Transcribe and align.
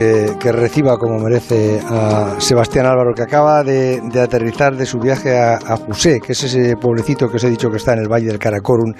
que, 0.00 0.52
reciba 0.52 0.96
como 0.96 1.18
merece 1.18 1.80
a 1.84 2.36
Sebastián 2.38 2.86
Álvaro, 2.86 3.14
que 3.14 3.22
acaba 3.22 3.64
de, 3.64 4.00
aterrizar 4.22 4.76
de 4.76 4.86
su 4.86 5.00
viaje 5.00 5.36
a, 5.36 5.56
a, 5.56 5.76
José, 5.76 6.20
que 6.24 6.34
es 6.34 6.44
ese 6.44 6.76
pueblecito 6.76 7.28
que 7.28 7.38
os 7.38 7.42
he 7.42 7.50
dicho 7.50 7.68
que 7.68 7.78
está 7.78 7.94
en 7.94 7.98
el 7.98 8.08
Valle 8.08 8.28
del 8.28 8.38
Caracorum, 8.38 8.94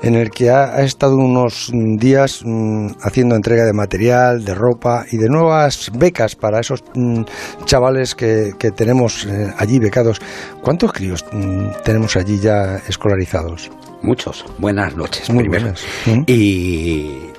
en 0.00 0.14
el 0.14 0.30
que 0.30 0.48
ha, 0.48 0.80
estado 0.80 1.16
unos 1.16 1.70
días 1.74 2.40
mm, 2.42 2.86
haciendo 3.02 3.36
entrega 3.36 3.66
de 3.66 3.74
material, 3.74 4.42
de 4.42 4.54
ropa 4.54 5.04
y 5.12 5.18
de 5.18 5.28
nuevas 5.28 5.90
becas 5.92 6.36
para 6.36 6.60
esos 6.60 6.84
mm, 6.94 7.24
chavales 7.66 8.14
que, 8.14 8.54
tenemos 8.74 9.26
eh, 9.26 9.52
allí 9.58 9.78
becados. 9.78 10.22
¿Cuántos 10.62 10.94
críos 10.94 11.22
mm, 11.32 11.82
tenemos 11.84 12.16
allí 12.16 12.38
ya 12.40 12.76
escolarizados? 12.88 13.70
Muchos. 14.00 14.46
Buenas 14.56 14.96
noches. 14.96 15.28
Muy 15.28 15.48
buenas. 15.48 15.84
Y 16.26 17.29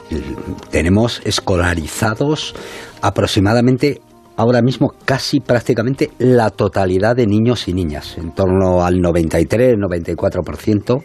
tenemos 0.69 1.21
escolarizados 1.25 2.53
aproximadamente 3.01 4.01
ahora 4.37 4.61
mismo 4.61 4.93
casi 5.05 5.39
prácticamente 5.39 6.09
la 6.17 6.49
totalidad 6.49 7.15
de 7.15 7.27
niños 7.27 7.67
y 7.67 7.73
niñas, 7.73 8.17
en 8.17 8.31
torno 8.31 8.83
al 8.83 8.95
93-94% 8.95 11.03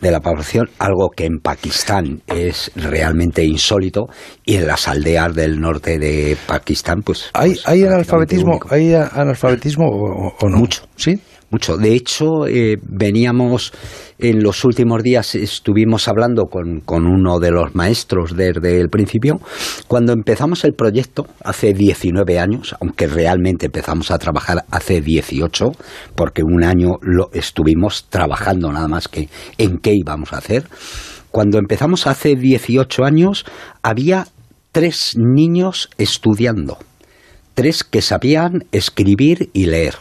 de 0.00 0.10
la 0.10 0.20
población, 0.20 0.70
algo 0.78 1.10
que 1.10 1.24
en 1.24 1.40
Pakistán 1.40 2.22
es 2.26 2.70
realmente 2.76 3.44
insólito 3.44 4.06
y 4.44 4.54
en 4.56 4.68
las 4.68 4.88
aldeas 4.88 5.34
del 5.34 5.60
norte 5.60 5.98
de 5.98 6.36
Pakistán, 6.46 7.00
pues... 7.04 7.30
¿Hay, 7.32 7.54
pues, 7.54 7.68
hay 7.68 7.84
analfabetismo, 7.84 8.60
¿hay 8.70 8.94
analfabetismo 8.94 9.86
o 9.86 10.48
no? 10.48 10.58
Mucho. 10.58 10.82
¿Sí? 10.96 11.20
Mucho. 11.50 11.76
De 11.76 11.94
hecho, 11.94 12.46
eh, 12.46 12.76
veníamos 12.82 13.72
en 14.18 14.42
los 14.42 14.64
últimos 14.64 15.02
días, 15.02 15.34
estuvimos 15.34 16.08
hablando 16.08 16.44
con, 16.46 16.80
con, 16.80 17.06
uno 17.06 17.38
de 17.38 17.50
los 17.50 17.74
maestros 17.74 18.36
desde 18.36 18.80
el 18.80 18.88
principio. 18.88 19.40
Cuando 19.86 20.12
empezamos 20.12 20.64
el 20.64 20.72
proyecto, 20.72 21.26
hace 21.44 21.72
19 21.72 22.38
años, 22.38 22.74
aunque 22.80 23.06
realmente 23.06 23.66
empezamos 23.66 24.10
a 24.10 24.18
trabajar 24.18 24.64
hace 24.70 25.00
18, 25.00 25.72
porque 26.14 26.42
un 26.42 26.64
año 26.64 26.92
lo 27.02 27.30
estuvimos 27.32 28.06
trabajando 28.08 28.72
nada 28.72 28.88
más 28.88 29.08
que 29.08 29.28
en 29.58 29.78
qué 29.78 29.92
íbamos 29.94 30.32
a 30.32 30.38
hacer. 30.38 30.64
Cuando 31.30 31.58
empezamos 31.58 32.06
hace 32.06 32.34
18 32.34 33.04
años, 33.04 33.44
había 33.82 34.26
tres 34.72 35.16
niños 35.16 35.90
estudiando, 35.98 36.78
tres 37.54 37.84
que 37.84 38.02
sabían 38.02 38.64
escribir 38.72 39.50
y 39.52 39.66
leer 39.66 39.94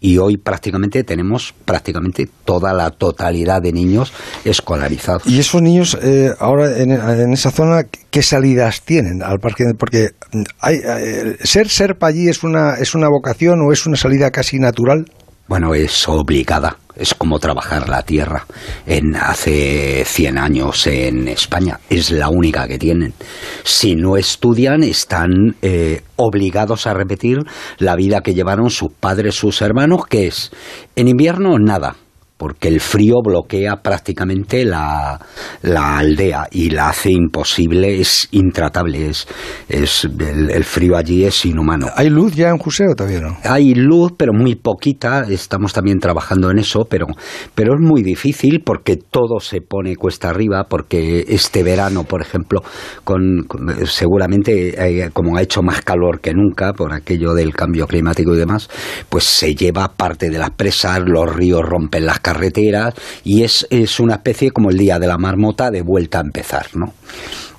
y 0.00 0.18
hoy 0.18 0.36
prácticamente 0.36 1.02
tenemos 1.04 1.54
prácticamente 1.64 2.28
toda 2.44 2.72
la 2.72 2.90
totalidad 2.90 3.62
de 3.62 3.72
niños 3.72 4.12
escolarizados. 4.44 5.26
¿Y 5.26 5.38
esos 5.38 5.62
niños 5.62 5.98
eh, 6.02 6.32
ahora 6.38 6.78
en, 6.78 7.32
esa 7.32 7.50
zona 7.50 7.84
qué 8.10 8.22
salidas 8.22 8.82
tienen 8.82 9.22
al 9.22 9.38
parque? 9.38 9.64
Porque 9.78 10.10
hay, 10.60 10.76
eh, 10.76 11.36
ser 11.42 11.68
serpa 11.68 12.08
allí 12.08 12.28
es 12.28 12.42
una, 12.42 12.74
es 12.74 12.94
una 12.94 13.08
vocación 13.08 13.60
o 13.60 13.72
es 13.72 13.86
una 13.86 13.96
salida 13.96 14.30
casi 14.30 14.58
natural. 14.58 15.06
Bueno, 15.48 15.74
es 15.74 16.08
obligada. 16.08 16.78
Es 16.96 17.14
como 17.14 17.38
trabajar 17.38 17.88
la 17.88 18.02
tierra. 18.02 18.46
En 18.86 19.14
hace 19.16 20.02
100 20.04 20.38
años 20.38 20.86
en 20.86 21.28
España 21.28 21.78
es 21.90 22.10
la 22.10 22.30
única 22.30 22.66
que 22.66 22.78
tienen. 22.78 23.12
Si 23.62 23.94
no 23.94 24.16
estudian, 24.16 24.82
están 24.82 25.56
eh, 25.62 26.02
obligados 26.16 26.86
a 26.86 26.94
repetir 26.94 27.38
la 27.78 27.96
vida 27.96 28.22
que 28.22 28.34
llevaron 28.34 28.70
sus 28.70 28.92
padres, 28.98 29.34
sus 29.34 29.60
hermanos, 29.60 30.06
que 30.08 30.26
es 30.26 30.50
en 30.96 31.08
invierno 31.08 31.58
nada 31.58 31.96
porque 32.36 32.68
el 32.68 32.80
frío 32.80 33.16
bloquea 33.24 33.76
prácticamente 33.76 34.64
la, 34.64 35.18
aldea 35.62 36.46
y 36.50 36.70
la 36.70 36.90
hace 36.90 37.10
imposible, 37.10 37.98
es 38.00 38.28
intratable, 38.32 39.08
es, 39.08 39.26
es 39.68 40.04
el, 40.04 40.64
frío 40.64 40.96
allí 40.96 41.24
es 41.24 41.46
inhumano. 41.46 41.88
¿Hay 41.94 42.10
luz 42.10 42.34
ya 42.34 42.50
en 42.50 42.58
Juseo 42.58 42.94
todavía 42.94 43.20
no? 43.20 43.38
Hay 43.42 43.74
luz, 43.74 44.12
pero 44.16 44.32
muy 44.34 44.54
poquita, 44.54 45.24
estamos 45.28 45.72
también 45.72 45.98
trabajando 45.98 46.50
en 46.50 46.58
eso, 46.58 46.86
pero, 46.88 47.06
pero 47.54 47.74
es 47.74 47.80
muy 47.80 48.02
difícil 48.02 48.62
porque 48.64 48.96
todo 48.96 49.40
se 49.40 49.62
pone 49.62 49.96
cuesta 49.96 50.28
arriba, 50.28 50.66
porque 50.68 51.24
este 51.28 51.62
verano, 51.62 52.04
por 52.04 52.20
ejemplo, 52.20 52.62
con, 53.04 53.46
seguramente 53.86 55.04
eh, 55.04 55.10
como 55.12 55.36
ha 55.38 55.42
hecho 55.42 55.62
más 55.62 55.80
calor 55.80 56.20
que 56.20 56.34
nunca 56.34 56.74
por 56.74 56.92
aquello 56.92 57.32
del 57.32 57.54
cambio 57.54 57.86
climático 57.86 58.34
y 58.34 58.38
demás, 58.38 58.68
pues 59.08 59.24
se 59.24 59.54
lleva 59.54 59.88
parte 59.94 60.28
de 60.28 60.38
las 60.38 60.50
presas, 60.50 61.00
los 61.06 61.34
ríos 61.34 61.62
rompen 61.62 62.04
las 62.04 62.20
carreteras 62.26 62.94
y 63.22 63.44
es, 63.44 63.68
es 63.70 64.00
una 64.00 64.14
especie 64.14 64.50
como 64.50 64.70
el 64.70 64.76
día 64.76 64.98
de 64.98 65.06
la 65.06 65.16
marmota 65.16 65.70
de 65.70 65.82
vuelta 65.82 66.18
a 66.18 66.22
empezar, 66.22 66.66
¿no? 66.74 66.92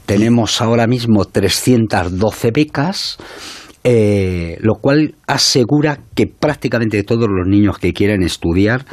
Tenemos 0.06 0.62
ahora 0.62 0.88
mismo 0.88 1.24
312 1.24 2.52
becas, 2.52 3.18
eh, 3.86 4.58
lo 4.60 4.76
cual 4.76 5.16
asegura 5.26 6.00
que 6.16 6.28
prácticamente 6.28 7.02
todos 7.04 7.30
los 7.30 7.48
niños 7.48 7.78
que 7.78 7.94
quieren 7.94 8.24
estudiar 8.24 8.86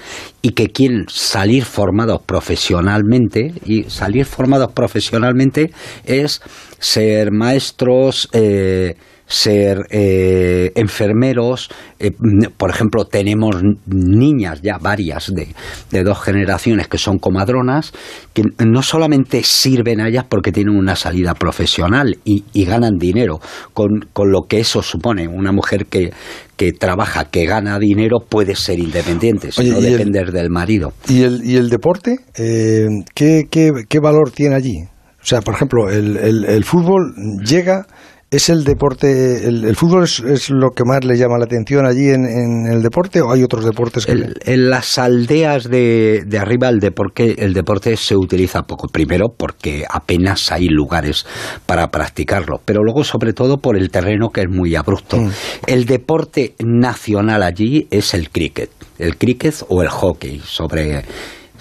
y 0.42 0.50
que 0.50 0.68
quieren 0.68 1.06
salir 1.08 1.64
formados 1.64 2.22
profesionalmente, 2.22 3.52
y 3.64 3.84
salir 3.84 4.26
formados 4.26 4.70
profesionalmente 4.72 5.72
es 6.04 6.40
ser 6.78 7.32
maestros, 7.32 8.28
eh, 8.32 8.94
ser 9.26 9.86
eh, 9.90 10.72
enfermeros. 10.74 11.70
Eh, 11.98 12.12
por 12.56 12.70
ejemplo, 12.70 13.06
tenemos 13.06 13.56
niñas 13.86 14.60
ya 14.62 14.78
varias 14.78 15.32
de, 15.34 15.48
de, 15.90 16.04
dos 16.04 16.20
generaciones 16.20 16.88
que 16.88 16.98
son 16.98 17.18
comadronas, 17.18 17.92
que 18.32 18.42
no 18.64 18.82
solamente 18.82 19.42
sirven 19.42 20.00
a 20.00 20.08
ellas 20.08 20.24
porque 20.28 20.52
tienen 20.52 20.76
una 20.76 20.96
salida 20.96 21.34
profesional 21.34 22.18
y, 22.24 22.42
ganan 22.64 22.98
dinero, 22.98 23.40
con, 23.72 24.08
con, 24.12 24.30
lo 24.30 24.42
que 24.48 24.60
eso 24.60 24.82
supone. 24.82 25.28
Una 25.28 25.52
mujer 25.52 25.86
que, 25.86 26.12
que 26.56 26.72
trabaja, 26.72 27.26
que 27.26 27.46
gana 27.46 27.78
dinero, 27.78 28.18
puede 28.28 28.56
ser 28.56 28.78
independiente, 28.78 29.50
no 29.56 29.80
depender 29.80 30.32
del 30.32 30.50
marido. 30.50 30.92
¿Y 31.08 31.22
el, 31.22 31.44
y 31.44 31.56
el 31.56 31.68
deporte? 31.70 32.18
Eh, 32.36 32.86
¿qué, 33.14 33.46
qué, 33.50 33.70
qué 33.88 34.00
valor 34.00 34.30
tiene 34.30 34.54
allí? 34.54 34.84
O 35.22 35.26
sea, 35.26 35.40
por 35.40 35.54
ejemplo, 35.54 35.88
el, 35.88 36.18
el, 36.18 36.44
el 36.44 36.64
fútbol 36.64 37.14
llega 37.42 37.86
¿Es 38.34 38.48
el 38.48 38.64
deporte, 38.64 39.46
el, 39.46 39.76
fútbol 39.76 40.02
es, 40.02 40.50
lo 40.50 40.70
que 40.70 40.82
más 40.84 41.04
le 41.04 41.16
llama 41.16 41.38
la 41.38 41.44
atención 41.44 41.86
allí 41.86 42.08
en, 42.08 42.66
el 42.66 42.82
deporte 42.82 43.20
o 43.20 43.30
hay 43.30 43.44
otros 43.44 43.64
deportes 43.64 44.06
que... 44.06 44.12
en 44.12 44.70
las 44.70 44.98
aldeas 44.98 45.70
de, 45.70 46.26
arriba 46.36 46.68
el 46.68 46.80
deporte, 46.80 47.44
el 47.44 47.54
deporte 47.54 47.96
se 47.96 48.16
utiliza 48.16 48.62
poco. 48.62 48.88
Primero 48.88 49.26
porque 49.28 49.84
apenas 49.88 50.50
hay 50.50 50.66
lugares 50.66 51.24
para 51.64 51.92
practicarlo, 51.92 52.60
pero 52.64 52.82
luego 52.82 53.04
sobre 53.04 53.34
todo 53.34 53.58
por 53.58 53.76
el 53.76 53.92
terreno 53.92 54.30
que 54.30 54.40
es 54.40 54.48
muy 54.50 54.74
abrupto. 54.74 55.16
Mm. 55.16 55.30
El 55.68 55.86
deporte 55.86 56.56
nacional 56.58 57.40
allí 57.40 57.86
es 57.92 58.14
el 58.14 58.30
cricket. 58.30 58.70
El 58.98 59.16
cricket 59.16 59.54
o 59.68 59.80
el 59.80 59.88
hockey 59.88 60.40
sobre 60.44 61.04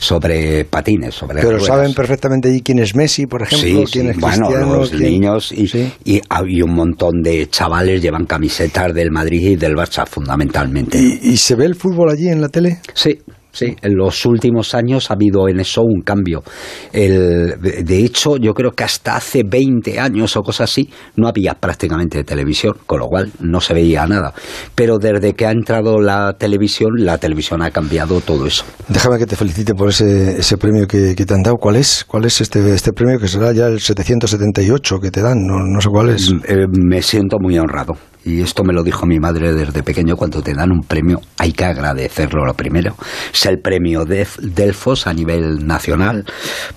sobre 0.03 0.65
patines, 0.65 1.15
sobre 1.15 1.41
Pero 1.41 1.59
saben 1.59 1.93
perfectamente 1.93 2.49
allí 2.49 2.61
quién 2.61 2.79
es 2.79 2.95
Messi, 2.95 3.25
por 3.25 3.41
ejemplo, 3.41 3.83
quién 3.91 4.09
es 4.09 4.17
bueno, 4.17 4.49
los 4.49 4.93
niños 4.93 5.51
y, 5.51 5.65
y, 6.05 6.21
hay 6.29 6.61
un 6.61 6.73
montón 6.73 7.21
de 7.21 7.49
chavales 7.49 8.01
llevan 8.01 8.25
camisetas 8.25 8.93
del 8.93 9.11
Madrid 9.11 9.51
y 9.51 9.55
del 9.55 9.73
Barça 9.73 10.05
fundamentalmente. 10.05 10.97
¿Y, 10.97 11.37
se 11.37 11.55
ve 11.55 11.65
el 11.65 11.75
fútbol 11.75 12.11
allí 12.11 12.29
en 12.29 12.41
la 12.41 12.49
tele? 12.49 12.79
Sí, 12.93 13.19
Sí, 13.53 13.75
en 13.83 13.95
los 13.95 14.25
últimos 14.25 14.73
años 14.73 15.11
ha 15.11 15.13
habido 15.13 15.47
en 15.47 15.59
eso 15.59 15.83
un 15.83 16.01
cambio. 16.01 16.41
El, 16.91 17.61
de 17.61 17.97
hecho, 18.03 18.37
yo 18.37 18.51
creo 18.55 18.71
que 18.71 18.83
hasta 18.83 19.15
hace 19.15 19.43
20 19.43 19.99
años 19.99 20.35
o 20.35 20.41
cosas 20.41 20.71
así 20.71 20.89
no 21.17 21.27
había 21.27 21.53
prácticamente 21.53 22.23
televisión, 22.23 22.73
con 22.87 23.01
lo 23.01 23.05
cual 23.05 23.31
no 23.41 23.61
se 23.61 23.75
veía 23.75 24.07
nada. 24.07 24.33
Pero 24.73 24.97
desde 24.97 25.33
que 25.33 25.45
ha 25.45 25.51
entrado 25.51 26.01
la 26.01 26.33
televisión, 26.33 26.93
la 26.97 27.19
televisión 27.19 27.61
ha 27.61 27.69
cambiado 27.69 28.21
todo 28.21 28.47
eso. 28.47 28.65
Déjame 28.87 29.19
que 29.19 29.27
te 29.27 29.35
felicite 29.35 29.75
por 29.75 29.89
ese, 29.89 30.39
ese 30.39 30.57
premio 30.57 30.87
que, 30.87 31.13
te 31.13 31.33
han 31.35 31.43
dado. 31.43 31.57
¿Cuál 31.57 31.75
es? 31.75 32.03
¿Cuál 32.05 32.25
es 32.25 32.41
este, 32.41 32.73
este 32.73 32.91
premio 32.91 33.19
que 33.19 33.27
será 33.27 33.51
ya 33.51 33.67
el 33.67 33.79
778 33.79 34.99
que 34.99 35.11
te 35.11 35.21
dan? 35.21 35.45
No, 35.45 35.59
no 35.59 35.79
sé 35.79 35.89
cuál 35.89 36.09
es. 36.09 36.33
Eh, 36.47 36.65
me 36.71 37.03
siento 37.03 37.37
muy 37.39 37.59
honrado 37.59 37.93
y 38.25 38.41
esto 38.41 38.63
me 38.63 38.73
lo 38.73 38.83
dijo 38.83 39.05
mi 39.05 39.19
madre 39.19 39.53
desde 39.53 39.83
pequeño, 39.83 40.15
cuando 40.15 40.41
te 40.41 40.53
dan 40.53 40.71
un 40.71 40.81
premio 40.81 41.19
hay 41.37 41.51
que 41.53 41.65
agradecerlo 41.65 42.45
lo 42.45 42.53
primero. 42.53 42.95
Es 43.33 43.45
el 43.45 43.59
premio 43.59 44.05
Delfos 44.05 45.07
a 45.07 45.13
nivel 45.13 45.65
nacional 45.65 46.25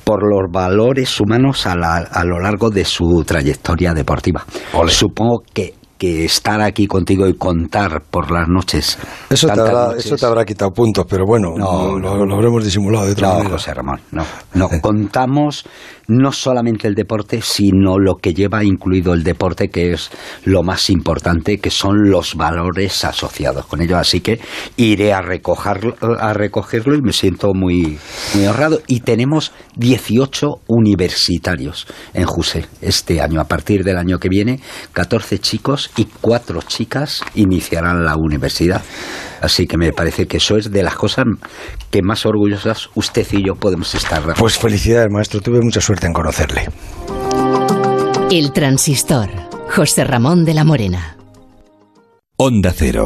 por 0.05 0.23
los 0.23 0.51
valores 0.53 1.21
humanos 1.21 1.67
a, 1.67 1.73
a 1.73 2.25
lo 2.25 2.41
largo 2.41 2.71
de 2.71 2.85
su 2.85 3.25
trayectoria 3.25 3.95
deportiva. 3.95 4.45
Supongo 4.89 5.43
que 5.53 5.75
que 5.99 6.25
estar 6.25 6.61
aquí 6.61 6.87
contigo 6.87 7.27
y 7.27 7.35
contar 7.35 8.03
por 8.11 8.31
las 8.31 8.49
noches. 8.49 8.99
Eso, 9.31 9.47
te 9.49 9.61
habrá, 9.61 9.97
eso 9.97 10.17
te 10.17 10.27
habrá 10.27 10.45
quitado 10.45 10.71
puntos, 10.73 11.07
pero 11.09 11.25
bueno, 11.27 11.55
no, 11.57 11.99
lo, 11.99 12.35
habremos 12.35 12.65
disimulado 12.65 13.07
de 13.07 13.13
otra 13.13 13.43
no, 13.43 13.51
José 13.51 13.75
Ramón, 13.75 14.01
no. 14.13 14.25
no 14.55 14.69
contamos 14.81 15.65
no 16.09 16.33
solamente 16.33 16.87
el 16.87 16.95
deporte, 16.95 17.41
sino 17.43 17.99
lo 17.99 18.17
que 18.17 18.33
lleva 18.33 18.65
incluido 18.65 19.13
el 19.13 19.25
deporte, 19.25 19.69
que 19.69 19.93
es 19.93 20.11
lo 20.45 20.63
más 20.63 20.91
importante, 20.91 21.59
que 21.59 21.71
son 21.71 22.11
los 22.11 22.35
valores 22.35 23.05
asociados 23.05 23.67
con 23.67 23.83
ello. 23.83 23.99
Así 23.99 24.21
que 24.21 24.41
iré 24.77 25.13
a 25.13 25.21
recogerlo, 25.21 25.97
a 26.01 26.33
recogerlo 26.33 26.95
y 26.95 27.03
me 27.03 27.13
siento 27.13 27.55
muy, 27.55 27.99
muy 28.35 28.47
honrado. 28.47 28.81
Y 28.87 29.01
tenemos 29.01 29.53
18 29.77 30.47
universitarios 30.69 31.87
en 32.15 32.25
Juse 32.25 32.67
este 32.81 33.21
año. 33.21 33.41
A 33.41 33.45
partir 33.45 33.83
del 33.83 33.97
año 33.97 34.19
que 34.19 34.29
viene, 34.29 34.61
14 34.93 35.39
chicos 35.39 35.86
y 35.97 36.07
4 36.21 36.61
chicas 36.63 37.23
iniciarán 37.35 38.05
la 38.05 38.17
universidad. 38.17 38.83
Así 39.41 39.67
que 39.67 39.77
me 39.77 39.93
parece 39.93 40.27
que 40.27 40.39
eso 40.39 40.57
es 40.57 40.71
de 40.71 40.83
las 40.83 40.95
cosas 40.95 41.25
que 41.91 42.03
más 42.03 42.25
orgullosas 42.27 42.89
usted 42.95 43.27
y 43.33 43.47
yo 43.47 43.55
podemos 43.55 43.95
estar. 43.95 44.23
Pues 44.39 44.59
felicidades, 44.59 45.09
maestro. 45.11 45.41
Tuve 45.41 45.61
mucha 45.61 45.81
suerte 45.81 46.07
en 46.07 46.13
conocerle. 46.13 46.69
El 48.31 48.53
transistor. 48.53 49.29
José 49.75 50.05
Ramón 50.05 50.45
de 50.45 50.55
la 50.55 50.65
Morena. 50.65 51.17
Onda 52.39 52.73
Cero. 52.75 53.05